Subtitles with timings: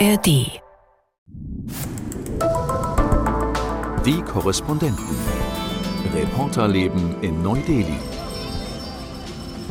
[0.00, 0.60] ARD.
[4.06, 5.04] Die Korrespondenten.
[6.14, 7.98] Reporterleben in Neu-Delhi.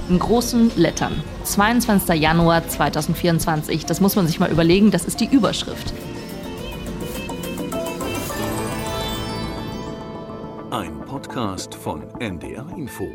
[0.09, 1.23] In großen Lettern.
[1.43, 2.19] 22.
[2.19, 3.85] Januar 2024.
[3.85, 5.93] Das muss man sich mal überlegen, das ist die Überschrift.
[10.71, 13.07] Ein Podcast von NDR Info.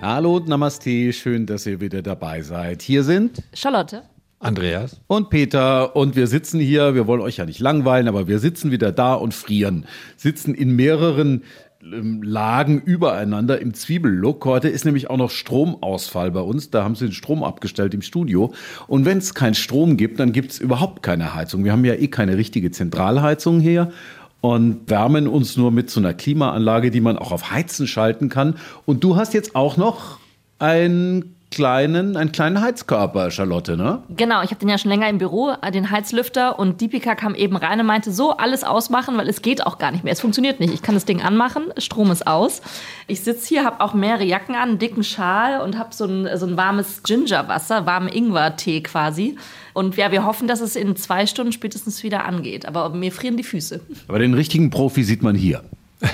[0.00, 2.80] Hallo und Namaste, schön, dass ihr wieder dabei seid.
[2.82, 4.04] Hier sind Charlotte.
[4.40, 5.00] Andreas.
[5.06, 8.70] und Peter und wir sitzen hier, wir wollen euch ja nicht langweilen, aber wir sitzen
[8.70, 9.84] wieder da und frieren.
[10.16, 11.44] Sitzen in mehreren
[11.82, 14.44] ähm, Lagen übereinander im Zwiebellook.
[14.46, 16.70] Heute ist nämlich auch noch Stromausfall bei uns.
[16.70, 18.52] Da haben sie den Strom abgestellt im Studio.
[18.86, 21.64] Und wenn es keinen Strom gibt, dann gibt es überhaupt keine Heizung.
[21.64, 23.92] Wir haben ja eh keine richtige Zentralheizung hier
[24.40, 28.56] und wärmen uns nur mit so einer Klimaanlage, die man auch auf Heizen schalten kann.
[28.86, 30.18] Und du hast jetzt auch noch
[30.58, 34.02] einen kleinen, einen kleinen Heizkörper, Charlotte, ne?
[34.16, 36.58] Genau, ich habe den ja schon länger im Büro, äh, den Heizlüfter.
[36.58, 39.90] Und Deepika kam eben rein und meinte, so, alles ausmachen, weil es geht auch gar
[39.90, 40.12] nicht mehr.
[40.12, 40.72] Es funktioniert nicht.
[40.72, 42.62] Ich kann das Ding anmachen, Strom ist aus.
[43.08, 46.28] Ich sitze hier, habe auch mehrere Jacken an, einen dicken Schal und habe so ein,
[46.38, 49.36] so ein warmes Gingerwasser, warmen Ingwer-Tee quasi.
[49.72, 52.66] Und ja, wir hoffen, dass es in zwei Stunden spätestens wieder angeht.
[52.66, 53.80] Aber mir frieren die Füße.
[54.08, 55.62] Aber den richtigen Profi sieht man hier.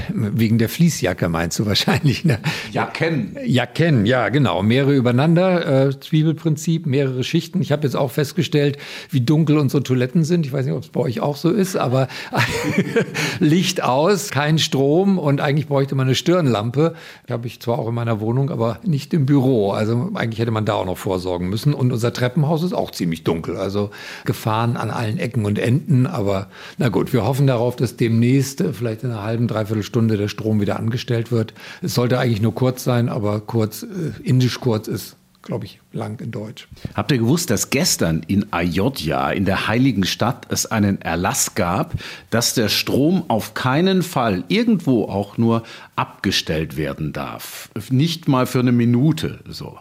[0.09, 2.39] Wegen der Fließjacke meinst du wahrscheinlich, ne?
[2.73, 3.37] Jacken.
[3.45, 4.63] Jacken, ja, genau.
[4.63, 7.61] Mehrere übereinander, äh, Zwiebelprinzip, mehrere Schichten.
[7.63, 8.79] Ich habe jetzt auch festgestellt,
[9.11, 10.45] wie dunkel unsere Toiletten sind.
[10.45, 12.09] Ich weiß nicht, ob es bei euch auch so ist, aber
[13.39, 16.95] Licht aus, kein Strom und eigentlich bräuchte man eine Stirnlampe.
[17.29, 19.71] Die habe ich zwar auch in meiner Wohnung, aber nicht im Büro.
[19.71, 21.75] Also eigentlich hätte man da auch noch vorsorgen müssen.
[21.75, 23.57] Und unser Treppenhaus ist auch ziemlich dunkel.
[23.57, 23.91] Also
[24.25, 26.07] Gefahren an allen Ecken und Enden.
[26.07, 30.17] Aber na gut, wir hoffen darauf, dass demnächst, äh, vielleicht in einer halben, dreiviertel Stunde,
[30.17, 31.55] der Strom wieder angestellt wird.
[31.83, 33.87] Es sollte eigentlich nur kurz sein, aber kurz, äh,
[34.23, 36.69] indisch kurz ist, glaube ich, lang in Deutsch.
[36.95, 41.95] Habt ihr gewusst, dass gestern in Ayodhya, in der heiligen Stadt, es einen Erlass gab,
[42.31, 45.63] dass der Strom auf keinen Fall irgendwo auch nur
[45.95, 47.71] abgestellt werden darf?
[47.91, 49.79] Nicht mal für eine Minute so.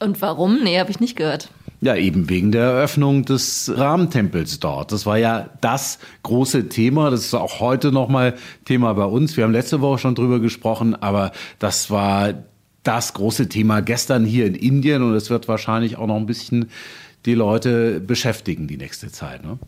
[0.00, 0.62] Und warum?
[0.62, 1.48] Nee, habe ich nicht gehört.
[1.84, 4.90] Ja, eben wegen der Eröffnung des Rahmentempels dort.
[4.90, 7.10] Das war ja das große Thema.
[7.10, 9.36] Das ist auch heute nochmal Thema bei uns.
[9.36, 12.32] Wir haben letzte Woche schon drüber gesprochen, aber das war
[12.84, 16.70] das große Thema gestern hier in Indien und es wird wahrscheinlich auch noch ein bisschen
[17.26, 19.44] die Leute beschäftigen die nächste Zeit.
[19.44, 19.58] Ne?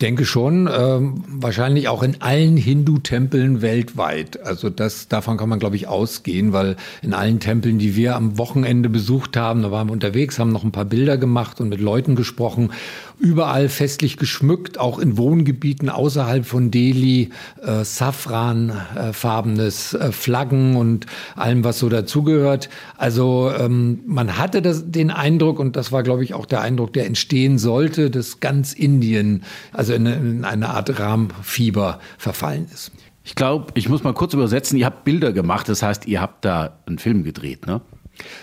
[0.00, 4.40] Denke schon, ähm, wahrscheinlich auch in allen Hindu-Tempeln weltweit.
[4.44, 8.38] Also das, davon kann man, glaube ich, ausgehen, weil in allen Tempeln, die wir am
[8.38, 11.80] Wochenende besucht haben, da waren wir unterwegs, haben noch ein paar Bilder gemacht und mit
[11.80, 12.70] Leuten gesprochen,
[13.18, 17.30] überall festlich geschmückt, auch in Wohngebieten außerhalb von Delhi,
[17.62, 21.06] äh, Safranfarbenes äh, Flaggen und
[21.36, 22.68] allem, was so dazugehört.
[22.96, 26.92] Also ähm, man hatte das, den Eindruck, und das war, glaube ich, auch der Eindruck,
[26.92, 29.42] der entstehen sollte, dass ganz Indien,
[29.72, 32.92] also in, in eine Art Rahmfieber verfallen ist.
[33.24, 34.78] Ich glaube, ich muss mal kurz übersetzen.
[34.78, 37.82] Ihr habt Bilder gemacht, das heißt, ihr habt da einen Film gedreht, ne?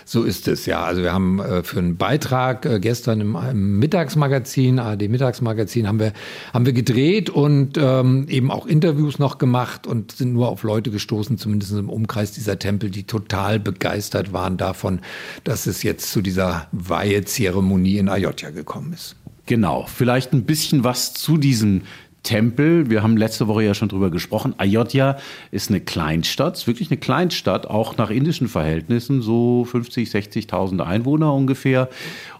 [0.04, 0.82] So ist es, ja.
[0.84, 6.00] Also wir haben äh, für einen Beitrag äh, gestern im, im Mittagsmagazin, ARD Mittagsmagazin, haben
[6.00, 6.12] wir,
[6.52, 10.90] haben wir gedreht und ähm, eben auch Interviews noch gemacht und sind nur auf Leute
[10.90, 15.00] gestoßen, zumindest im Umkreis dieser Tempel, die total begeistert waren davon,
[15.44, 19.16] dass es jetzt zu dieser Weihezeremonie in Ayodhya gekommen ist.
[19.46, 21.82] Genau, vielleicht ein bisschen was zu diesem
[22.26, 22.90] Tempel.
[22.90, 24.54] Wir haben letzte Woche ja schon drüber gesprochen.
[24.58, 25.16] Ayodhya
[25.52, 31.32] ist eine Kleinstadt, ist wirklich eine Kleinstadt, auch nach indischen Verhältnissen, so 50, 60.000 Einwohner
[31.32, 31.88] ungefähr.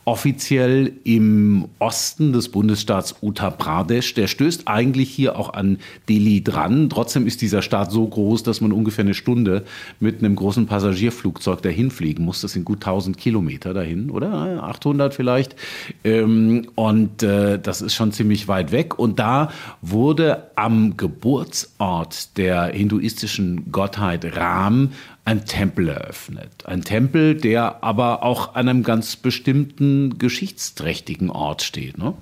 [0.05, 4.15] Offiziell im Osten des Bundesstaats Uttar Pradesh.
[4.15, 6.89] Der stößt eigentlich hier auch an Delhi dran.
[6.89, 9.65] Trotzdem ist dieser Staat so groß, dass man ungefähr eine Stunde
[9.99, 12.41] mit einem großen Passagierflugzeug dahin fliegen muss.
[12.41, 14.63] Das sind gut 1000 Kilometer dahin, oder?
[14.63, 15.57] 800 vielleicht.
[16.05, 19.01] Ähm, und äh, das ist schon ziemlich weit weg.
[19.01, 19.51] Und da
[19.83, 24.93] wurde am Geburtsort der hinduistischen Gottheit Ram
[25.27, 26.65] ein Tempel eröffnet.
[26.67, 31.99] Ein Tempel, der aber auch an einem ganz bestimmten geschichtsträchtigen Ort steht.
[31.99, 32.15] Ne?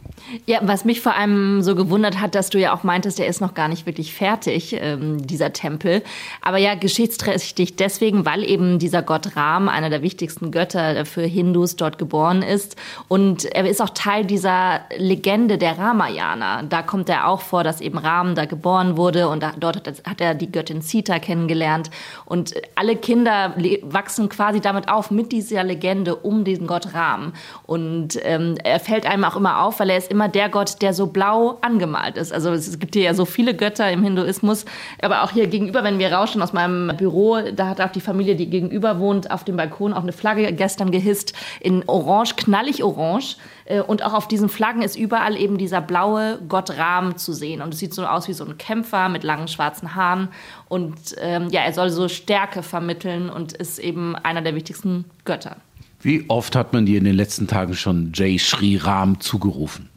[0.47, 3.43] Ja, was mich vor allem so gewundert hat, dass du ja auch meintest, der ist
[3.43, 6.03] noch gar nicht wirklich fertig, ähm, dieser Tempel.
[6.41, 11.77] Aber ja, geschichtsträchtig deswegen, weil eben dieser Gott Ram, einer der wichtigsten Götter für Hindus,
[11.77, 12.75] dort geboren ist.
[13.09, 16.63] Und er ist auch Teil dieser Legende der Ramayana.
[16.63, 20.03] Da kommt er auch vor, dass eben Ram da geboren wurde und da, dort hat,
[20.07, 21.91] hat er die Göttin Sita kennengelernt.
[22.25, 27.33] Und alle alle Kinder wachsen quasi damit auf, mit dieser Legende um diesen Gott Ram.
[27.67, 30.95] Und ähm, er fällt einem auch immer auf, weil er ist immer der Gott, der
[30.95, 32.33] so blau angemalt ist.
[32.33, 34.65] Also es gibt hier ja so viele Götter im Hinduismus,
[35.03, 38.37] aber auch hier gegenüber, wenn wir rauschen aus meinem Büro, da hat auch die Familie,
[38.37, 43.37] die gegenüber wohnt, auf dem Balkon auch eine Flagge gestern gehisst in Orange, knallig Orange.
[43.65, 47.63] Äh, und auch auf diesen Flaggen ist überall eben dieser blaue Gott Ram zu sehen.
[47.63, 50.29] Und es sieht so aus wie so ein Kämpfer mit langen schwarzen Haaren.
[50.69, 55.57] Und ähm, ja, er soll so Stärke vermitteln und ist eben einer der wichtigsten Götter.
[56.01, 59.89] Wie oft hat man dir in den letzten Tagen schon Jay Shri Ram zugerufen?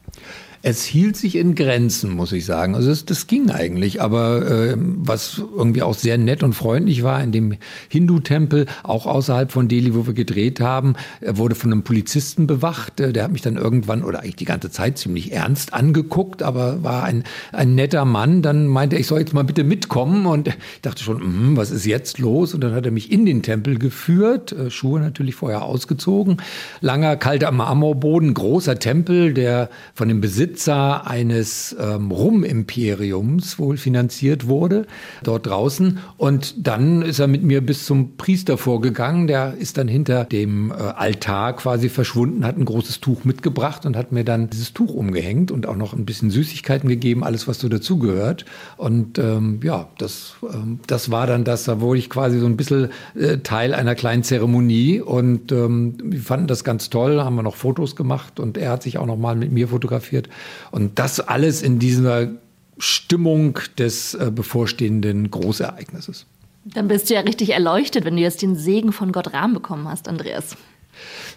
[0.61, 2.75] Es hielt sich in Grenzen, muss ich sagen.
[2.75, 4.01] Also das, das ging eigentlich.
[4.01, 7.55] Aber äh, was irgendwie auch sehr nett und freundlich war, in dem
[7.89, 12.99] Hindu-Tempel, auch außerhalb von Delhi, wo wir gedreht haben, er wurde von einem Polizisten bewacht.
[12.99, 16.83] Äh, der hat mich dann irgendwann oder eigentlich die ganze Zeit ziemlich ernst angeguckt, aber
[16.83, 18.41] war ein, ein netter Mann.
[18.41, 20.25] Dann meinte er, ich soll jetzt mal bitte mitkommen.
[20.25, 22.53] Und ich dachte schon, mh, was ist jetzt los?
[22.53, 26.37] Und dann hat er mich in den Tempel geführt, äh, Schuhe natürlich vorher ausgezogen.
[26.81, 34.47] Langer, kalter Marmorboden, großer Tempel, der von dem Besitzer Besitzer eines ähm, Rum-Imperiums wohl finanziert
[34.47, 34.85] wurde,
[35.23, 35.99] dort draußen.
[36.15, 39.27] Und dann ist er mit mir bis zum Priester vorgegangen.
[39.27, 43.97] Der ist dann hinter dem äh, Altar quasi verschwunden, hat ein großes Tuch mitgebracht und
[43.97, 47.59] hat mir dann dieses Tuch umgehängt und auch noch ein bisschen Süßigkeiten gegeben, alles, was
[47.59, 48.45] so dazugehört.
[48.77, 52.55] Und ähm, ja, das, ähm, das war dann das, da wurde ich quasi so ein
[52.55, 55.01] bisschen äh, Teil einer kleinen Zeremonie.
[55.01, 58.83] Und ähm, wir fanden das ganz toll, haben wir noch Fotos gemacht und er hat
[58.83, 60.29] sich auch noch mal mit mir fotografiert.
[60.71, 62.29] Und das alles in dieser
[62.77, 66.25] Stimmung des äh, bevorstehenden Großereignisses.
[66.65, 69.87] Dann bist du ja richtig erleuchtet, wenn du jetzt den Segen von Gott Rahm bekommen
[69.87, 70.57] hast, Andreas.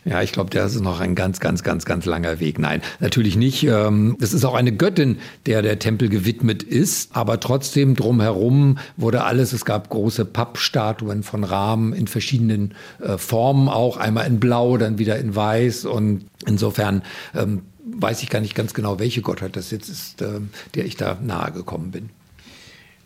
[0.05, 2.59] Ja, ich glaube, das ist noch ein ganz, ganz, ganz, ganz langer Weg.
[2.59, 3.65] Nein, natürlich nicht.
[3.65, 7.15] Ähm, das ist auch eine Göttin, der der Tempel gewidmet ist.
[7.15, 9.53] Aber trotzdem drumherum wurde alles.
[9.53, 13.99] Es gab große Pappstatuen von Rahmen in verschiedenen äh, Formen auch.
[13.99, 15.85] Einmal in Blau, dann wieder in Weiß.
[15.85, 17.03] Und insofern
[17.35, 17.63] ähm,
[17.97, 20.41] weiß ich gar nicht ganz genau, welche Gottheit das jetzt ist, äh,
[20.75, 22.11] der ich da nahe gekommen bin.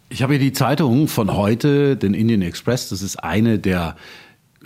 [0.08, 2.88] Ich habe hier die Zeitung von heute, den Indian Express.
[2.88, 3.96] Das ist eine der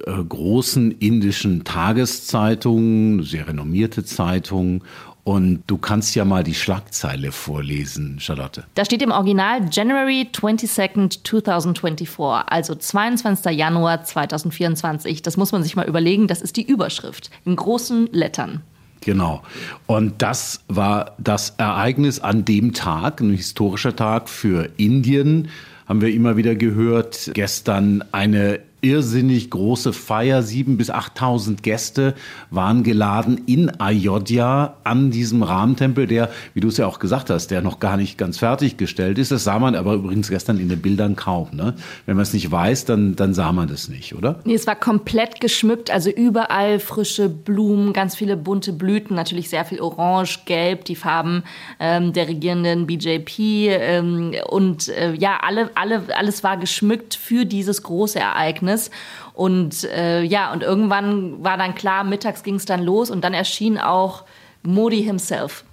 [0.04, 4.84] äh, großen indischen Tageszeitungen, sehr renommierte Zeitung.
[5.24, 8.64] Und du kannst ja mal die Schlagzeile vorlesen, Charlotte.
[8.74, 13.54] Da steht im Original January 22nd, 2024, also 22.
[13.54, 15.20] Januar 2024.
[15.20, 18.62] Das muss man sich mal überlegen, das ist die Überschrift in großen Lettern.
[19.00, 19.42] Genau.
[19.86, 25.48] Und das war das Ereignis an dem Tag, ein historischer Tag für Indien,
[25.86, 27.30] haben wir immer wieder gehört.
[27.34, 30.42] Gestern eine irrsinnig große Feier.
[30.42, 32.14] Sieben bis 8.000 Gäste
[32.50, 37.50] waren geladen in Ayodhya an diesem Rahmentempel, der, wie du es ja auch gesagt hast,
[37.50, 39.32] der noch gar nicht ganz fertiggestellt ist.
[39.32, 41.48] Das sah man aber übrigens gestern in den Bildern kaum.
[41.52, 41.74] Ne?
[42.06, 44.40] Wenn man es nicht weiß, dann, dann sah man das nicht, oder?
[44.44, 49.64] Nee, es war komplett geschmückt, also überall frische Blumen, ganz viele bunte Blüten, natürlich sehr
[49.64, 51.42] viel Orange, Gelb, die Farben
[51.80, 53.38] ähm, der regierenden BJP.
[53.38, 58.67] Ähm, und äh, ja, alle, alle, alles war geschmückt für dieses große Ereignis.
[58.68, 58.90] Ereignis.
[59.34, 63.34] Und äh, ja, und irgendwann war dann klar, mittags ging es dann los und dann
[63.34, 64.24] erschien auch
[64.62, 65.64] Modi himself.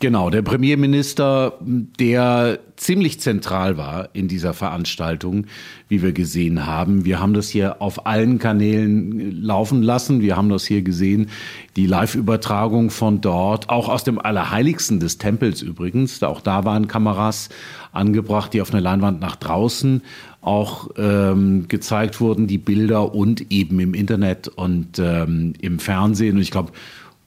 [0.00, 5.46] Genau, der Premierminister, der ziemlich zentral war in dieser Veranstaltung,
[5.88, 7.04] wie wir gesehen haben.
[7.04, 10.20] Wir haben das hier auf allen Kanälen laufen lassen.
[10.20, 11.30] Wir haben das hier gesehen,
[11.74, 16.22] die Live-Übertragung von dort, auch aus dem Allerheiligsten des Tempels übrigens.
[16.22, 17.48] Auch da waren Kameras
[17.90, 20.02] angebracht, die auf einer Leinwand nach draußen
[20.40, 26.36] auch ähm, gezeigt wurden, die Bilder und eben im Internet und ähm, im Fernsehen.
[26.36, 26.70] Und ich glaube,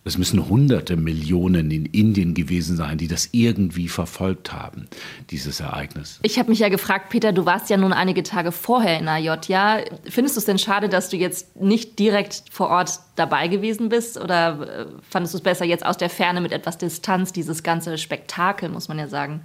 [0.03, 4.87] es müssen hunderte Millionen in Indien gewesen sein, die das irgendwie verfolgt haben,
[5.30, 6.19] dieses Ereignis.
[6.23, 9.81] Ich habe mich ja gefragt, Peter, du warst ja nun einige Tage vorher in Ayodhya.
[10.09, 14.19] Findest du es denn schade, dass du jetzt nicht direkt vor Ort dabei gewesen bist?
[14.19, 17.99] Oder äh, fandest du es besser, jetzt aus der Ferne mit etwas Distanz, dieses ganze
[17.99, 19.42] Spektakel, muss man ja sagen,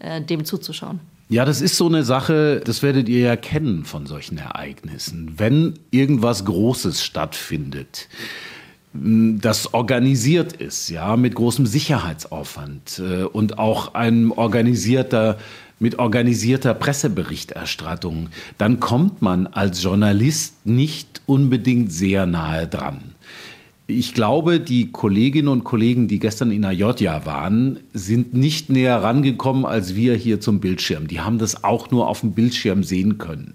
[0.00, 1.00] äh, dem zuzuschauen?
[1.30, 5.32] Ja, das ist so eine Sache, das werdet ihr ja kennen von solchen Ereignissen.
[5.38, 8.08] Wenn irgendwas Großes stattfindet,
[8.94, 15.38] das organisiert ist, ja, mit großem Sicherheitsaufwand äh, und auch ein organisierter
[15.80, 23.14] mit organisierter Presseberichterstattung, dann kommt man als Journalist nicht unbedingt sehr nahe dran.
[23.86, 29.66] Ich glaube, die Kolleginnen und Kollegen, die gestern in Ayodhya waren, sind nicht näher rangekommen
[29.66, 31.06] als wir hier zum Bildschirm.
[31.06, 33.54] Die haben das auch nur auf dem Bildschirm sehen können.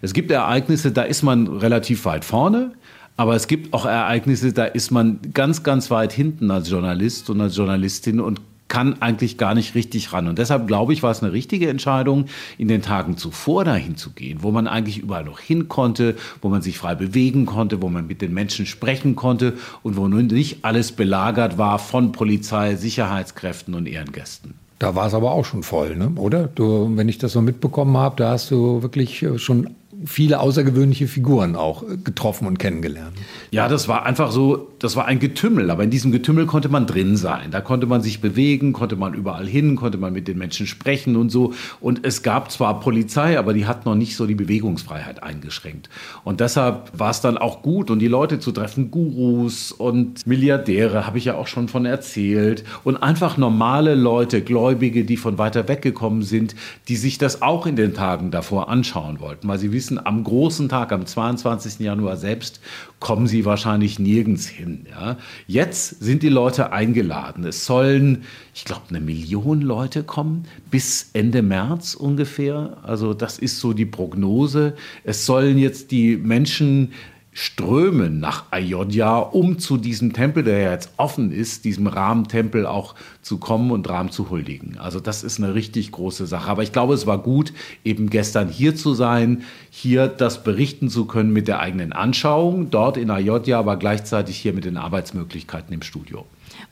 [0.00, 2.72] Es gibt Ereignisse, da ist man relativ weit vorne.
[3.18, 7.40] Aber es gibt auch Ereignisse, da ist man ganz, ganz weit hinten als Journalist und
[7.40, 10.28] als Journalistin und kann eigentlich gar nicht richtig ran.
[10.28, 12.26] Und deshalb glaube ich, war es eine richtige Entscheidung,
[12.58, 16.48] in den Tagen zuvor dahin zu gehen, wo man eigentlich überall noch hin konnte, wo
[16.48, 20.28] man sich frei bewegen konnte, wo man mit den Menschen sprechen konnte und wo nun
[20.28, 24.54] nicht alles belagert war von Polizei, Sicherheitskräften und Ehrengästen.
[24.78, 26.12] Da war es aber auch schon voll, ne?
[26.14, 26.46] oder?
[26.46, 29.70] Du, wenn ich das so mitbekommen habe, da hast du wirklich äh, schon
[30.04, 33.16] viele außergewöhnliche Figuren auch äh, getroffen und kennengelernt.
[33.50, 36.86] Ja, das war einfach so, das war ein Getümmel, aber in diesem Getümmel konnte man
[36.86, 37.50] drin sein.
[37.50, 41.16] Da konnte man sich bewegen, konnte man überall hin, konnte man mit den Menschen sprechen
[41.16, 41.52] und so.
[41.80, 45.88] Und es gab zwar Polizei, aber die hat noch nicht so die Bewegungsfreiheit eingeschränkt.
[46.24, 51.06] Und deshalb war es dann auch gut und die Leute zu treffen, Gurus und Milliardäre,
[51.06, 52.64] habe ich ja auch schon von erzählt.
[52.84, 56.54] Und einfach normale Leute, Gläubige, die von weiter weg gekommen sind,
[56.88, 60.24] die sich das auch in den Tagen davor anschauen wollten, weil sie wissen, wissen, am
[60.24, 61.80] großen Tag, am 22.
[61.80, 62.60] Januar selbst,
[63.00, 64.86] kommen sie wahrscheinlich nirgends hin.
[64.90, 65.16] Ja?
[65.46, 67.44] Jetzt sind die Leute eingeladen.
[67.44, 72.78] Es sollen, ich glaube, eine Million Leute kommen bis Ende März ungefähr.
[72.82, 74.74] Also das ist so die Prognose.
[75.04, 76.92] Es sollen jetzt die Menschen
[77.38, 82.96] strömen nach Ayodhya, um zu diesem Tempel, der ja jetzt offen ist, diesem Rahmentempel auch
[83.22, 84.76] zu kommen und Ram zu huldigen.
[84.78, 86.50] Also das ist eine richtig große Sache.
[86.50, 87.52] Aber ich glaube, es war gut,
[87.84, 92.96] eben gestern hier zu sein, hier das berichten zu können mit der eigenen Anschauung, dort
[92.96, 96.26] in Ayodhya, aber gleichzeitig hier mit den Arbeitsmöglichkeiten im Studio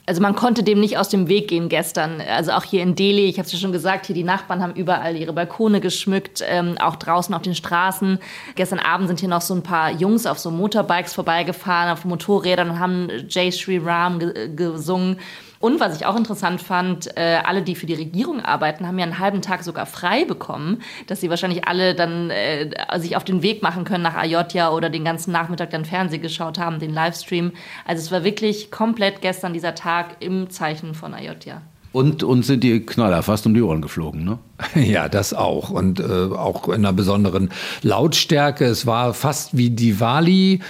[0.07, 2.21] also man konnte dem nicht aus dem Weg gehen gestern.
[2.21, 4.75] Also auch hier in Delhi, ich habe es ja schon gesagt, hier die Nachbarn haben
[4.75, 8.19] überall ihre Balkone geschmückt, ähm, auch draußen auf den Straßen.
[8.55, 12.71] Gestern Abend sind hier noch so ein paar Jungs auf so Motorbikes vorbeigefahren, auf Motorrädern
[12.71, 15.19] und haben Jay Sri Ram ge gesungen.
[15.59, 19.05] Und was ich auch interessant fand, äh, alle, die für die Regierung arbeiten, haben ja
[19.05, 23.43] einen halben Tag sogar frei bekommen, dass sie wahrscheinlich alle dann äh, sich auf den
[23.43, 27.53] Weg machen können nach Ayodhya oder den ganzen Nachmittag dann Fernsehen geschaut haben, den Livestream.
[27.85, 31.63] Also es war wirklich komplett gestern dieser Tag im Zeichen von Ayodhya.
[31.97, 34.39] Und uns sind die Knaller fast um die Ohren geflogen, ne?
[34.75, 35.71] Ja, das auch.
[35.71, 37.49] Und äh, auch in einer besonderen
[37.81, 38.67] Lautstärke.
[38.67, 40.61] Es war fast wie Diwali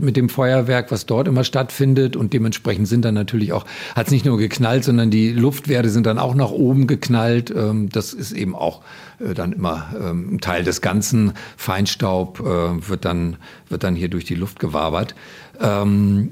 [0.00, 2.14] mit dem Feuerwerk, was dort immer stattfindet.
[2.14, 3.64] Und dementsprechend sind dann natürlich auch,
[3.96, 7.50] hat es nicht nur geknallt, sondern die Luftwerte sind dann auch nach oben geknallt.
[7.50, 8.82] Ähm, das ist eben auch
[9.18, 11.32] äh, dann immer ähm, Teil des Ganzen.
[11.56, 13.38] Feinstaub äh, wird, dann,
[13.68, 15.16] wird dann hier durch die Luft gewabert.
[15.60, 16.30] Ähm,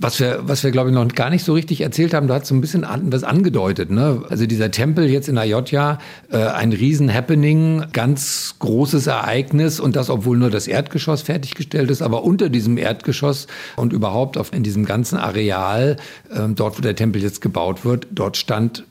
[0.00, 2.46] was wir, was wir glaube ich noch gar nicht so richtig erzählt haben, du hast
[2.46, 3.90] so ein bisschen an, was angedeutet.
[3.90, 4.22] Ne?
[4.28, 5.98] Also dieser Tempel jetzt in Ayodhya,
[6.30, 12.24] äh, ein Riesen-Happening, ganz großes Ereignis und das, obwohl nur das Erdgeschoss fertiggestellt ist, aber
[12.24, 15.96] unter diesem Erdgeschoss und überhaupt auf, in diesem ganzen Areal,
[16.30, 18.84] äh, dort wo der Tempel jetzt gebaut wird, dort stand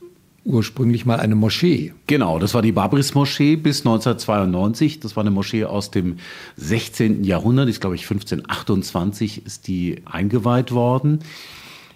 [0.46, 1.94] ursprünglich mal eine Moschee.
[2.08, 5.00] Genau, das war die Babris-Moschee bis 1992.
[5.00, 6.18] Das war eine Moschee aus dem
[6.58, 7.24] 16.
[7.24, 7.70] Jahrhundert.
[7.70, 11.20] Ich glaube, ich 1528 ist die eingeweiht worden.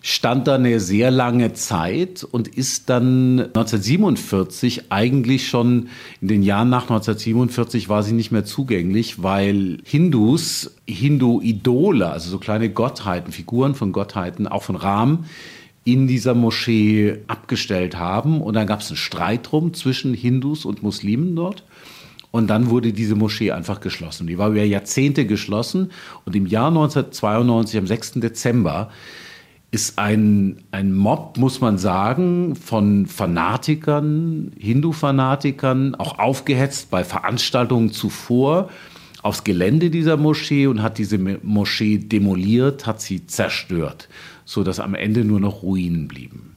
[0.05, 5.87] Stand da eine sehr lange Zeit und ist dann 1947 eigentlich schon
[6.19, 12.37] in den Jahren nach 1947 war sie nicht mehr zugänglich, weil Hindus, Hindu-Idole, also so
[12.37, 15.23] kleine Gottheiten, Figuren von Gottheiten, auch von Ram,
[15.83, 18.41] in dieser Moschee abgestellt haben.
[18.41, 21.63] Und dann gab es einen Streit drum zwischen Hindus und Muslimen dort.
[22.31, 24.25] Und dann wurde diese Moschee einfach geschlossen.
[24.25, 25.91] Die war über Jahrzehnte geschlossen.
[26.25, 28.13] Und im Jahr 1992, am 6.
[28.13, 28.89] Dezember,
[29.73, 38.69] ist ein, ein Mob, muss man sagen, von Fanatikern, Hindu-Fanatikern, auch aufgehetzt bei Veranstaltungen zuvor,
[39.23, 44.09] aufs Gelände dieser Moschee und hat diese Moschee demoliert, hat sie zerstört
[44.45, 46.52] so dass am Ende nur noch Ruinen blieben.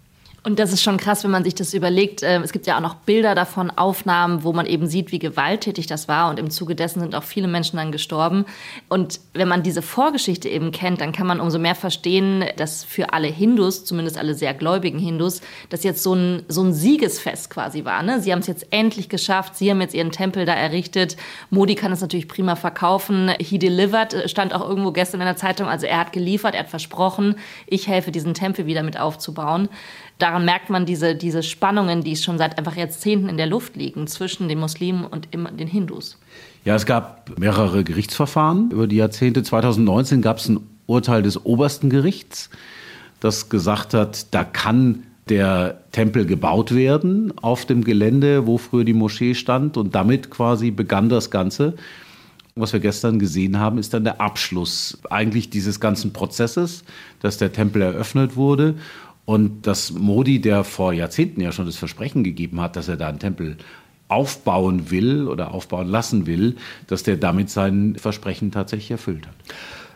[0.46, 2.22] Und das ist schon krass, wenn man sich das überlegt.
[2.22, 5.88] Ähm, es gibt ja auch noch Bilder davon, Aufnahmen, wo man eben sieht, wie gewalttätig
[5.88, 6.30] das war.
[6.30, 8.44] Und im Zuge dessen sind auch viele Menschen dann gestorben.
[8.88, 13.12] Und wenn man diese Vorgeschichte eben kennt, dann kann man umso mehr verstehen, dass für
[13.12, 17.84] alle Hindus, zumindest alle sehr gläubigen Hindus, das jetzt so ein, so ein Siegesfest quasi
[17.84, 18.04] war.
[18.04, 18.20] Ne?
[18.20, 19.56] Sie haben es jetzt endlich geschafft.
[19.56, 21.16] Sie haben jetzt ihren Tempel da errichtet.
[21.50, 23.32] Modi kann es natürlich prima verkaufen.
[23.40, 25.66] He delivered, stand auch irgendwo gestern in der Zeitung.
[25.66, 27.34] Also er hat geliefert, er hat versprochen,
[27.66, 29.68] ich helfe, diesen Tempel wieder mit aufzubauen
[30.18, 34.06] daran merkt man diese, diese Spannungen, die schon seit einfach Jahrzehnten in der Luft liegen
[34.06, 36.18] zwischen den Muslimen und den Hindus.
[36.64, 39.42] Ja, es gab mehrere Gerichtsverfahren über die Jahrzehnte.
[39.42, 42.50] 2019 gab es ein Urteil des obersten Gerichts,
[43.20, 48.92] das gesagt hat, da kann der Tempel gebaut werden auf dem Gelände, wo früher die
[48.92, 49.76] Moschee stand.
[49.76, 51.74] Und damit quasi begann das Ganze.
[52.54, 56.84] Was wir gestern gesehen haben, ist dann der Abschluss eigentlich dieses ganzen Prozesses,
[57.20, 58.76] dass der Tempel eröffnet wurde
[59.26, 63.08] und dass Modi, der vor Jahrzehnten ja schon das Versprechen gegeben hat, dass er da
[63.08, 63.58] einen Tempel
[64.08, 66.56] aufbauen will oder aufbauen lassen will,
[66.86, 69.34] dass der damit sein Versprechen tatsächlich erfüllt hat.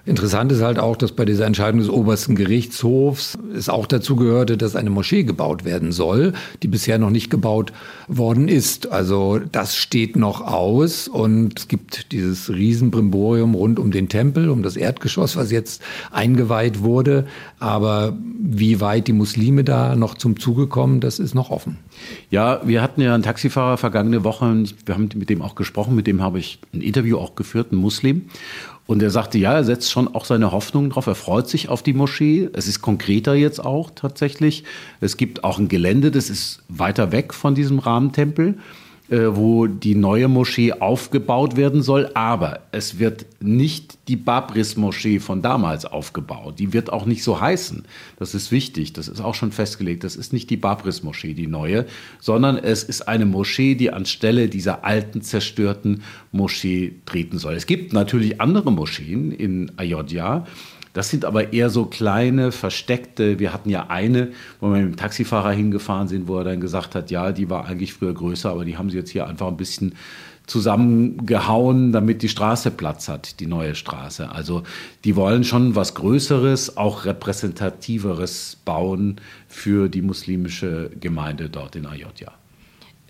[0.06, 4.56] Interessant ist halt auch, dass bei dieser Entscheidung des obersten Gerichtshofs es auch dazu gehörte,
[4.56, 7.72] dass eine Moschee gebaut werden soll, die bisher noch nicht gebaut
[8.08, 8.90] worden ist.
[8.90, 14.62] Also das steht noch aus und es gibt dieses Riesenbrimborium rund um den Tempel, um
[14.62, 17.26] das Erdgeschoss, was jetzt eingeweiht wurde.
[17.58, 21.76] Aber wie weit die Muslime da noch zum Zuge kommen, das ist noch offen.
[22.30, 26.06] Ja, wir hatten ja einen Taxifahrer vergangene Woche, wir haben mit dem auch gesprochen, mit
[26.06, 28.22] dem habe ich ein Interview auch geführt, ein Muslim.
[28.90, 31.06] Und er sagte, ja, er setzt schon auch seine Hoffnungen drauf.
[31.06, 32.50] Er freut sich auf die Moschee.
[32.54, 34.64] Es ist konkreter jetzt auch tatsächlich.
[35.00, 38.58] Es gibt auch ein Gelände, das ist weiter weg von diesem Rahmentempel.
[39.10, 42.12] Äh, wo die neue Moschee aufgebaut werden soll.
[42.14, 46.60] Aber es wird nicht die Babris-Moschee von damals aufgebaut.
[46.60, 47.82] Die wird auch nicht so heißen.
[48.20, 48.92] Das ist wichtig.
[48.92, 50.04] Das ist auch schon festgelegt.
[50.04, 51.86] Das ist nicht die Babris-Moschee, die neue,
[52.20, 57.54] sondern es ist eine Moschee, die anstelle dieser alten, zerstörten Moschee treten soll.
[57.54, 60.46] Es gibt natürlich andere Moscheen in Ayodhya.
[60.92, 63.38] Das sind aber eher so kleine, versteckte.
[63.38, 66.94] Wir hatten ja eine, wo wir mit dem Taxifahrer hingefahren sind, wo er dann gesagt
[66.94, 69.56] hat, ja, die war eigentlich früher größer, aber die haben sie jetzt hier einfach ein
[69.56, 69.94] bisschen
[70.46, 74.30] zusammengehauen, damit die Straße Platz hat, die neue Straße.
[74.30, 74.64] Also
[75.04, 82.32] die wollen schon was Größeres, auch repräsentativeres bauen für die muslimische Gemeinde dort in Ayodhya.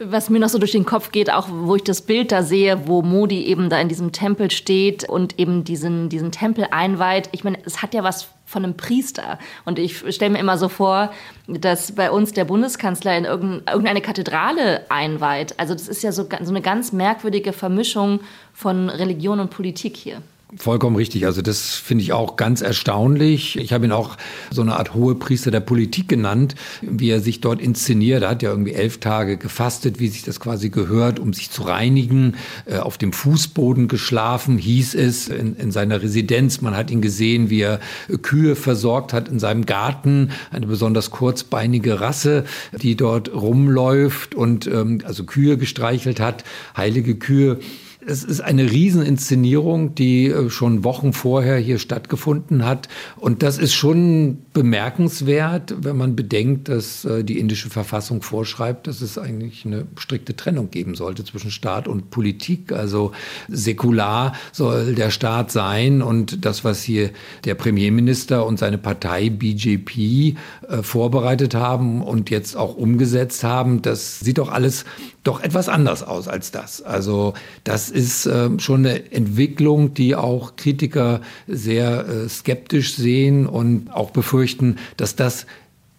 [0.03, 2.89] Was mir noch so durch den Kopf geht, auch wo ich das Bild da sehe,
[2.89, 7.29] wo Modi eben da in diesem Tempel steht und eben diesen, diesen Tempel einweiht.
[7.33, 9.39] Ich meine, es hat ja was von einem Priester.
[9.67, 11.13] Und ich stelle mir immer so vor,
[11.47, 15.55] dass bei uns der Bundeskanzler in irgendeine Kathedrale einweiht.
[15.59, 18.21] Also das ist ja so, so eine ganz merkwürdige Vermischung
[18.55, 20.23] von Religion und Politik hier.
[20.57, 21.27] Vollkommen richtig.
[21.27, 23.57] Also das finde ich auch ganz erstaunlich.
[23.57, 24.17] Ich habe ihn auch
[24.51, 28.23] so eine Art Hohepriester der Politik genannt, wie er sich dort inszeniert.
[28.23, 31.63] Er hat ja irgendwie elf Tage gefastet, wie sich das quasi gehört, um sich zu
[31.63, 32.35] reinigen.
[32.67, 36.61] Äh, auf dem Fußboden geschlafen, hieß es in, in seiner Residenz.
[36.61, 37.79] Man hat ihn gesehen, wie er
[38.23, 40.33] Kühe versorgt hat in seinem Garten.
[40.51, 46.43] Eine besonders kurzbeinige Rasse, die dort rumläuft und ähm, also Kühe gestreichelt hat,
[46.77, 47.61] heilige Kühe.
[48.07, 52.89] Es ist eine Rieseninszenierung, die äh, schon Wochen vorher hier stattgefunden hat.
[53.17, 59.03] Und das ist schon bemerkenswert, wenn man bedenkt, dass äh, die indische Verfassung vorschreibt, dass
[59.03, 62.73] es eigentlich eine strikte Trennung geben sollte zwischen Staat und Politik.
[62.73, 63.13] Also
[63.49, 66.01] säkular soll der Staat sein.
[66.01, 67.11] Und das, was hier
[67.45, 74.21] der Premierminister und seine Partei BJP äh, vorbereitet haben und jetzt auch umgesetzt haben, das
[74.21, 74.87] sieht doch alles
[75.23, 76.83] doch etwas anders aus als das.
[76.83, 83.91] Also das ist äh, schon eine Entwicklung, die auch Kritiker sehr äh, skeptisch sehen und
[83.93, 85.47] auch befürchten, dass das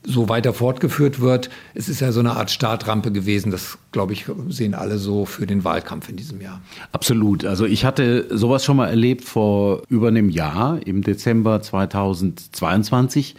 [0.03, 1.49] so weiter fortgeführt wird.
[1.75, 3.51] Es ist ja so eine Art Startrampe gewesen.
[3.51, 6.61] Das, glaube ich, sehen alle so für den Wahlkampf in diesem Jahr.
[6.91, 7.45] Absolut.
[7.45, 13.35] Also ich hatte sowas schon mal erlebt vor über einem Jahr, im Dezember 2022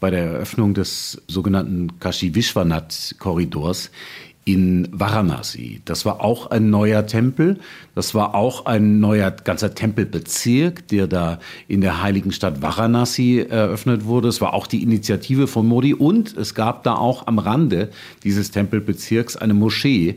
[0.00, 3.90] bei der Eröffnung des sogenannten Kashi Vishwanath Korridors
[4.48, 5.82] in Varanasi.
[5.84, 7.58] Das war auch ein neuer Tempel.
[7.94, 14.06] Das war auch ein neuer ganzer Tempelbezirk, der da in der heiligen Stadt Varanasi eröffnet
[14.06, 14.28] wurde.
[14.28, 17.90] Es war auch die Initiative von Modi und es gab da auch am Rande
[18.24, 20.16] dieses Tempelbezirks eine Moschee,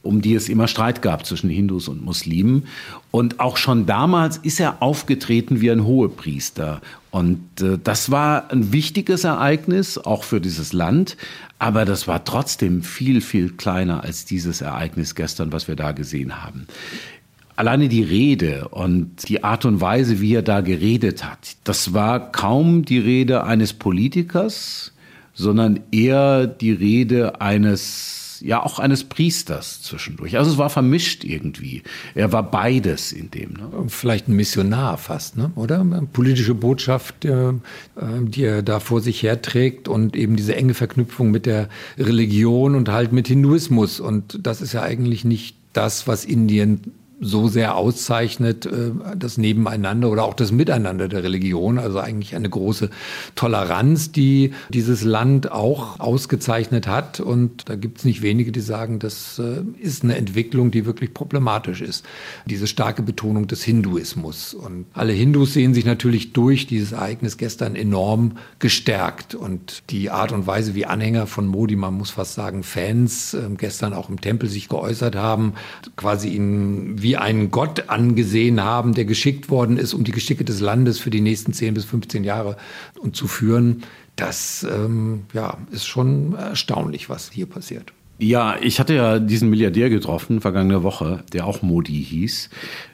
[0.00, 2.68] um die es immer Streit gab zwischen Hindus und Muslimen.
[3.10, 6.80] Und auch schon damals ist er aufgetreten wie ein Hohepriester.
[7.10, 11.16] Und äh, das war ein wichtiges Ereignis, auch für dieses Land.
[11.58, 16.42] Aber das war trotzdem viel, viel kleiner als dieses Ereignis gestern, was wir da gesehen
[16.42, 16.66] haben.
[17.56, 22.30] Alleine die Rede und die Art und Weise, wie er da geredet hat, das war
[22.30, 24.92] kaum die Rede eines Politikers,
[25.32, 30.36] sondern eher die Rede eines ja auch eines Priesters zwischendurch.
[30.36, 31.82] Also es war vermischt irgendwie.
[32.14, 33.52] Er war beides in dem.
[33.52, 33.70] Ne?
[33.88, 35.50] Vielleicht ein Missionar fast, ne?
[35.54, 35.84] oder?
[36.12, 37.52] Politische Botschaft, äh,
[38.22, 41.68] die er da vor sich herträgt und eben diese enge Verknüpfung mit der
[41.98, 44.00] Religion und halt mit Hinduismus.
[44.00, 50.10] Und das ist ja eigentlich nicht das, was Indien so sehr auszeichnet, äh, das Nebeneinander
[50.10, 51.78] oder auch das Miteinander der Religion.
[51.78, 52.90] Also eigentlich eine große
[53.34, 57.20] Toleranz, die dieses Land auch ausgezeichnet hat.
[57.20, 61.14] Und da gibt es nicht wenige, die sagen, das äh, ist eine Entwicklung, die wirklich
[61.14, 62.04] problematisch ist.
[62.44, 64.52] Diese starke Betonung des Hinduismus.
[64.52, 69.34] Und alle Hindus sehen sich natürlich durch dieses Ereignis gestern enorm gestärkt.
[69.34, 73.48] Und die Art und Weise, wie Anhänger von Modi, man muss fast sagen Fans, äh,
[73.56, 75.54] gestern auch im Tempel sich geäußert haben,
[75.96, 80.58] quasi ihn wie einen Gott angesehen haben, der geschickt worden ist, um die Geschicke des
[80.58, 82.56] Landes für die nächsten 10 bis 15 Jahre
[82.98, 83.84] und zu führen.
[84.16, 87.92] Das ähm, ja, ist schon erstaunlich, was hier passiert.
[88.18, 92.48] Ja, ich hatte ja diesen Milliardär getroffen, vergangene Woche, der auch Modi hieß,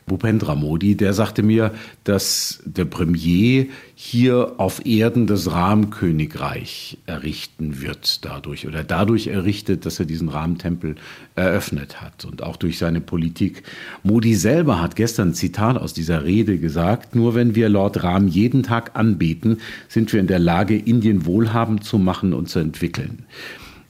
[0.05, 8.25] Bhupendra Modi, der sagte mir, dass der Premier hier auf Erden das Rahmenkönigreich errichten wird
[8.25, 10.97] dadurch oder dadurch errichtet, dass er diesen Rahmentempel
[11.37, 13.63] eröffnet hat und auch durch seine Politik.
[14.03, 18.27] Modi selber hat gestern ein Zitat aus dieser Rede gesagt, nur wenn wir Lord Ram
[18.27, 23.25] jeden Tag anbeten, sind wir in der Lage, Indien wohlhabend zu machen und zu entwickeln.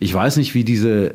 [0.03, 1.15] Ich weiß nicht, wie diese,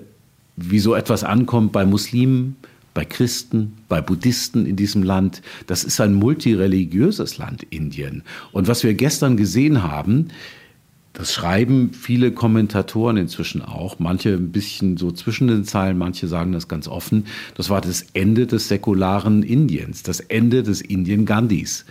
[0.56, 2.56] wie so etwas ankommt bei Muslimen,
[2.94, 5.42] bei Christen, bei Buddhisten in diesem Land.
[5.68, 8.24] Das ist ein multireligiöses Land, Indien.
[8.54, 10.30] Und was wir gestern gesehen haben,
[11.12, 16.54] das schreiben viele Kommentatoren inzwischen auch, manche ein bisschen so zwischen den Zeilen, manche sagen
[16.54, 17.26] das ganz offen.
[17.56, 21.84] Das war das Ende des säkularen Indiens, das Ende des Indien Gandhis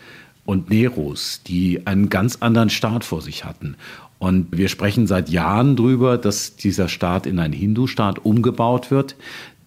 [0.47, 3.77] und Neros, die einen ganz anderen Staat vor sich hatten.
[4.19, 9.17] Und wir sprechen seit Jahren darüber, dass dieser Staat in einen Hindu-Staat umgebaut wird.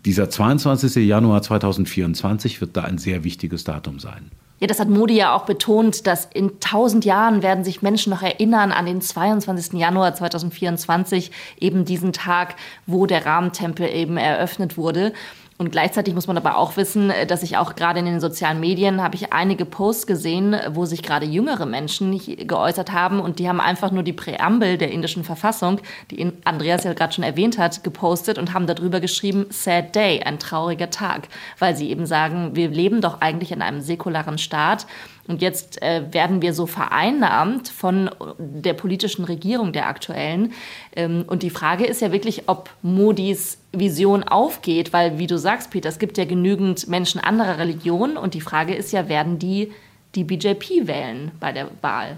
[0.06, 1.06] Dieser 22.
[1.06, 4.32] Januar 2024 wird da ein sehr wichtiges Datum sein.
[4.60, 8.22] Ja, das hat Modi ja auch betont, dass in tausend Jahren werden sich Menschen noch
[8.22, 9.74] erinnern an den 22.
[9.80, 15.14] Januar 2024, eben diesen Tag, wo der Rahmentempel eben eröffnet wurde.
[15.62, 18.62] Und gleichzeitig muss man aber auch wissen, äh, dass ich auch gerade in den sozialen
[18.62, 22.18] Medien habe ich einige Posts gesehen, wo sich gerade jüngere Menschen
[22.48, 26.94] geäußert haben und die haben einfach nur die Präambel der indischen Verfassung, die Andreas ja
[26.94, 31.28] gerade schon erwähnt hat, gepostet und haben darüber geschrieben, sad day, ein trauriger Tag,
[31.60, 34.88] weil sie eben sagen, wir leben doch eigentlich in einem säkularen Staat
[35.30, 40.54] und jetzt äh, werden wir so vereinnahmt von der politischen Regierung der aktuellen.
[40.96, 45.70] Ähm, und die Frage ist ja wirklich, ob Modis Vision aufgeht, weil, wie du sagst,
[45.70, 48.18] Peter, es gibt ja genügend Menschen anderer Religionen.
[48.18, 49.72] Und die Frage ist ja, werden die
[50.16, 52.18] die BJP wählen bei der Wahl?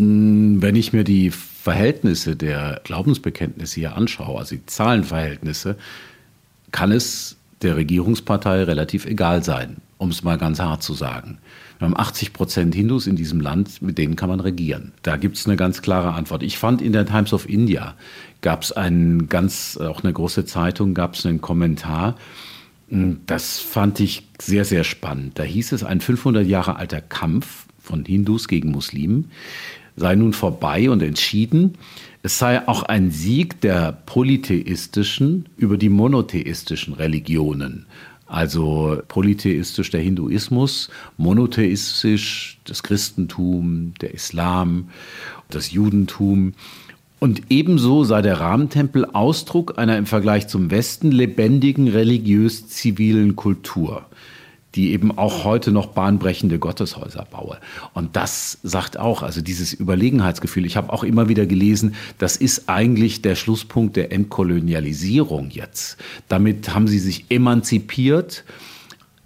[0.00, 5.76] Hm, wenn ich mir die Verhältnisse der Glaubensbekenntnisse hier anschaue, also die Zahlenverhältnisse,
[6.72, 11.38] kann es der Regierungspartei relativ egal sein, um es mal ganz hart zu sagen.
[11.78, 14.92] Wir haben 80 Prozent Hindus in diesem Land, mit denen kann man regieren.
[15.02, 16.42] Da gibt es eine ganz klare Antwort.
[16.42, 17.94] Ich fand in der Times of India
[18.40, 22.16] gab es einen ganz, auch eine große Zeitung, gab es einen Kommentar.
[22.88, 25.38] Das fand ich sehr, sehr spannend.
[25.38, 29.30] Da hieß es, ein 500 Jahre alter Kampf von Hindus gegen Muslimen
[29.96, 31.74] sei nun vorbei und entschieden.
[32.22, 37.86] Es sei auch ein Sieg der polytheistischen über die monotheistischen Religionen.
[38.26, 44.88] Also polytheistisch der Hinduismus, monotheistisch das Christentum, der Islam,
[45.50, 46.54] das Judentum.
[47.20, 54.06] Und ebenso sei der Rahmentempel Ausdruck einer im Vergleich zum Westen lebendigen religiös-zivilen Kultur
[54.74, 57.58] die eben auch heute noch bahnbrechende Gotteshäuser baue.
[57.92, 62.68] Und das sagt auch, also dieses Überlegenheitsgefühl, ich habe auch immer wieder gelesen, das ist
[62.68, 65.96] eigentlich der Schlusspunkt der Entkolonialisierung jetzt.
[66.28, 68.44] Damit haben sie sich emanzipiert,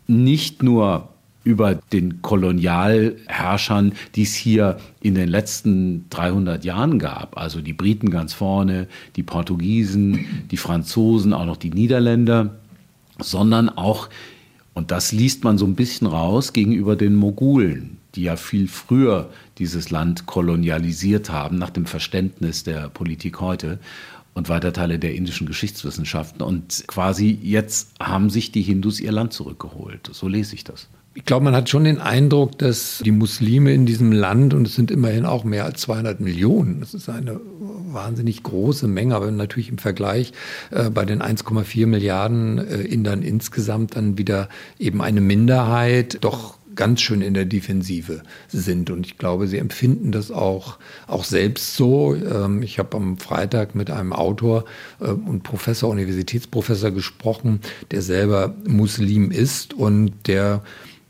[0.07, 1.09] nicht nur
[1.45, 7.39] über den Kolonialherrschern, die es hier in den letzten 300 Jahren gab.
[7.39, 12.57] Also die Briten ganz vorne, die Portugiesen, die Franzosen, auch noch die Niederländer,
[13.19, 14.11] sondern auch
[14.79, 19.29] und das liest man so ein bisschen raus gegenüber den Mogulen, die ja viel früher
[19.59, 23.81] dieses Land kolonialisiert haben, nach dem Verständnis der Politik heute
[24.35, 26.43] und weiter Teile der indischen Geschichtswissenschaften.
[26.43, 30.11] Und quasi jetzt haben sich die Hindus ihr Land zurückgeholt.
[30.13, 30.87] So lese ich das.
[31.15, 34.75] Ich glaube, man hat schon den Eindruck, dass die Muslime in diesem Land, und es
[34.75, 37.41] sind immerhin auch mehr als 200 Millionen, das ist eine
[37.93, 40.33] wahnsinnig große Menge, aber natürlich im Vergleich
[40.71, 47.01] äh, bei den 1,4 Milliarden äh, Indern insgesamt dann wieder eben eine Minderheit, doch ganz
[47.01, 48.89] schön in der Defensive sind.
[48.91, 52.15] Und ich glaube, sie empfinden das auch, auch selbst so.
[52.15, 54.65] Ähm, ich habe am Freitag mit einem Autor
[55.01, 60.63] äh, und Professor, Universitätsprofessor gesprochen, der selber Muslim ist und der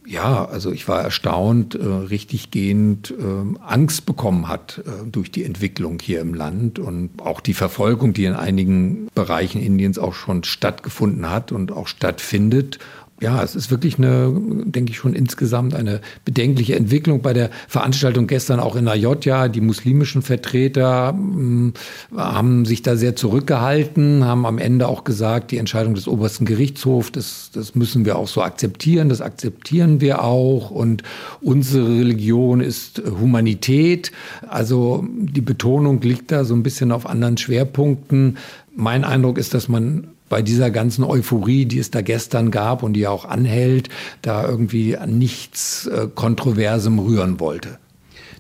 [0.09, 5.45] ja, also ich war erstaunt, äh, richtig gehend äh, Angst bekommen hat äh, durch die
[5.45, 10.45] Entwicklung hier im Land und auch die Verfolgung, die in einigen Bereichen Indiens auch schon
[10.45, 12.79] stattgefunden hat und auch stattfindet
[13.21, 14.33] ja, es ist wirklich eine,
[14.65, 19.49] denke ich schon insgesamt eine bedenkliche Entwicklung bei der Veranstaltung gestern auch in Ayodhya.
[19.49, 21.73] Die muslimischen Vertreter mh, hm,
[22.17, 27.11] haben sich da sehr zurückgehalten, haben am Ende auch gesagt, die Entscheidung des obersten Gerichtshofs,
[27.11, 30.71] das, das müssen wir auch so akzeptieren, das akzeptieren wir auch.
[30.71, 31.03] Und
[31.41, 34.13] unsere Religion ist Humanität.
[34.47, 38.37] Also die Betonung liegt da so ein bisschen auf anderen Schwerpunkten.
[38.81, 42.93] Mein Eindruck ist, dass man bei dieser ganzen Euphorie, die es da gestern gab und
[42.93, 43.89] die auch anhält,
[44.23, 47.81] da irgendwie an nichts äh, Kontroversem rühren wollte.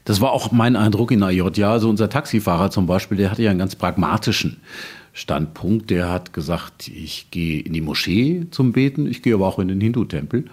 [0.05, 1.73] Das war auch mein Eindruck in Ayodhya.
[1.73, 4.59] Also unser Taxifahrer zum Beispiel, der hatte ja einen ganz pragmatischen
[5.13, 5.91] Standpunkt.
[5.91, 9.67] Der hat gesagt, ich gehe in die Moschee zum Beten, ich gehe aber auch in
[9.67, 10.45] den Hindu-Tempel.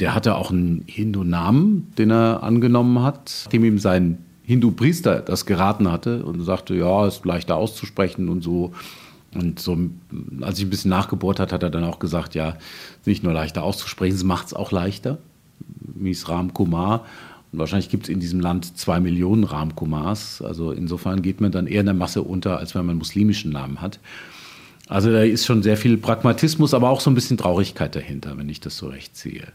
[0.00, 5.92] Der hatte auch einen Hindu-Namen, den er angenommen hat, dem ihm sein Hindu-Priester das geraten
[5.92, 8.72] hatte und sagte, ja, ist leichter auszusprechen und so.
[9.34, 9.78] Und so,
[10.40, 12.56] als ich ein bisschen nachgebohrt hat, hat er dann auch gesagt, ja,
[13.04, 15.18] nicht nur leichter auszusprechen, es macht es auch leichter.
[15.94, 17.04] Misram Kumar.
[17.52, 20.42] Und wahrscheinlich gibt es in diesem Land zwei Millionen Ram Kumars.
[20.42, 23.52] Also insofern geht man dann eher in der Masse unter, als wenn man einen muslimischen
[23.52, 23.98] Namen hat.
[24.88, 28.48] Also da ist schon sehr viel Pragmatismus, aber auch so ein bisschen Traurigkeit dahinter, wenn
[28.48, 29.46] ich das so recht sehe.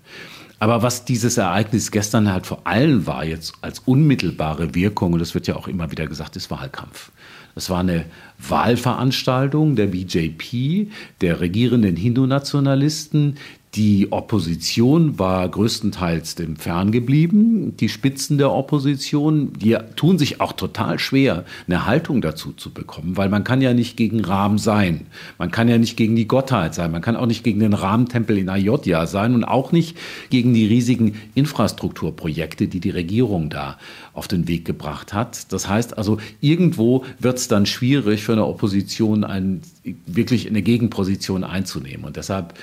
[0.60, 5.34] Aber was dieses Ereignis gestern halt vor allem war, jetzt als unmittelbare Wirkung, und das
[5.34, 7.12] wird ja auch immer wieder gesagt, ist Wahlkampf.
[7.56, 8.06] Das war eine
[8.38, 10.90] Wahlveranstaltung der BJP,
[11.22, 13.38] der regierenden Hindu-Nationalisten,
[13.76, 17.76] die Opposition war größtenteils dem fern geblieben.
[17.78, 23.18] Die Spitzen der Opposition, die tun sich auch total schwer, eine Haltung dazu zu bekommen,
[23.18, 25.08] weil man kann ja nicht gegen Ram sein.
[25.38, 26.92] Man kann ja nicht gegen die Gottheit sein.
[26.92, 29.98] Man kann auch nicht gegen den Ram-Tempel in Ayodhya sein und auch nicht
[30.30, 33.78] gegen die riesigen Infrastrukturprojekte, die die Regierung da
[34.14, 35.52] auf den Weg gebracht hat.
[35.52, 39.62] Das heißt also, irgendwo wird es dann schwierig für eine Opposition, ein,
[40.06, 42.06] wirklich eine Gegenposition einzunehmen.
[42.06, 42.54] Und deshalb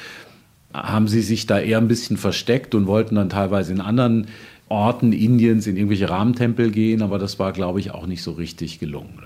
[0.75, 4.29] haben sie sich da eher ein bisschen versteckt und wollten dann teilweise in anderen
[4.69, 8.79] Orten Indiens in irgendwelche Rahmentempel gehen, aber das war, glaube ich, auch nicht so richtig
[8.79, 9.19] gelungen.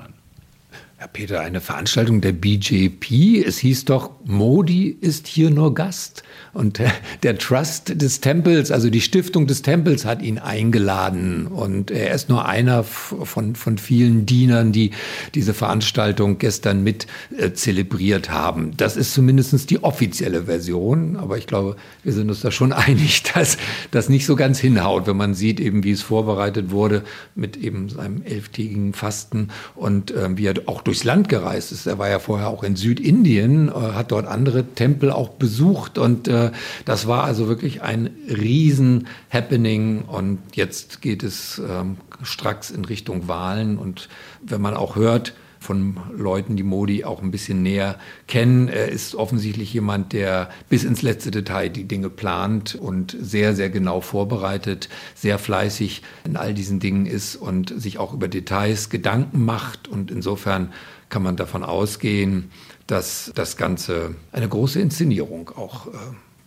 [0.98, 3.44] Herr Peter, eine Veranstaltung der BJP.
[3.44, 6.22] Es hieß doch, Modi ist hier nur Gast.
[6.54, 6.80] Und
[7.22, 11.48] der Trust des Tempels, also die Stiftung des Tempels hat ihn eingeladen.
[11.48, 14.92] Und er ist nur einer von, von vielen Dienern, die
[15.34, 17.06] diese Veranstaltung gestern mit
[17.36, 18.74] äh, zelebriert haben.
[18.78, 21.16] Das ist zumindest die offizielle Version.
[21.16, 23.58] Aber ich glaube, wir sind uns da schon einig, dass
[23.90, 27.02] das nicht so ganz hinhaut, wenn man sieht, eben wie es vorbereitet wurde
[27.34, 31.86] mit eben seinem elftägigen Fasten und äh, wie er auch durchs Land gereist ist.
[31.86, 36.28] Er war ja vorher auch in Südindien, äh, hat dort andere Tempel auch besucht und
[36.28, 36.52] äh,
[36.84, 43.78] das war also wirklich ein Riesen-Happening und jetzt geht es ähm, stracks in Richtung Wahlen
[43.78, 44.08] und
[44.42, 45.34] wenn man auch hört,
[45.66, 47.98] von Leuten, die Modi auch ein bisschen näher
[48.28, 48.68] kennen.
[48.68, 53.68] Er ist offensichtlich jemand, der bis ins letzte Detail die Dinge plant und sehr, sehr
[53.68, 59.44] genau vorbereitet, sehr fleißig in all diesen Dingen ist und sich auch über Details Gedanken
[59.44, 59.88] macht.
[59.88, 60.72] Und insofern
[61.08, 62.50] kann man davon ausgehen,
[62.86, 65.90] dass das Ganze eine große Inszenierung auch äh,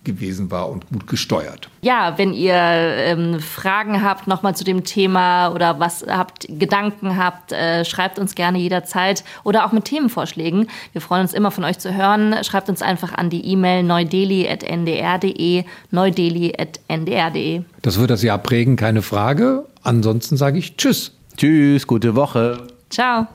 [0.04, 1.70] gewesen war und gut gesteuert.
[1.82, 7.52] Ja, wenn ihr ähm, Fragen habt nochmal zu dem Thema oder was habt, Gedanken habt,
[7.52, 10.68] äh, schreibt uns gerne jederzeit oder auch mit Themenvorschlägen.
[10.94, 12.36] Wir freuen uns immer von euch zu hören.
[12.44, 17.62] Schreibt uns einfach an die E-Mail neudeli.ndr.de, neudeli.ndr.de.
[17.82, 19.66] Das wird das Jahr prägen, keine Frage.
[19.84, 21.16] Ansonsten sage ich Tschüss.
[21.38, 22.68] Tschüss, gute Woche.
[22.90, 23.28] Ciao.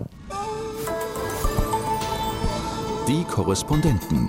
[3.06, 4.28] Die Korrespondenten.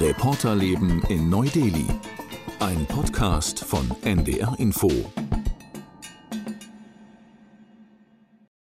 [0.00, 1.86] Reporterleben in Neu-Delhi.
[2.60, 4.90] Ein Podcast von NDR Info.